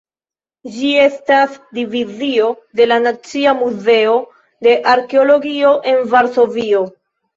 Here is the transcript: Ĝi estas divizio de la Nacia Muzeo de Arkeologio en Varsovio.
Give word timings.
Ĝi 0.75 0.87
estas 1.01 1.59
divizio 1.79 2.47
de 2.79 2.87
la 2.89 2.97
Nacia 3.03 3.53
Muzeo 3.59 4.17
de 4.69 4.75
Arkeologio 4.97 5.75
en 5.93 6.03
Varsovio. 6.15 6.83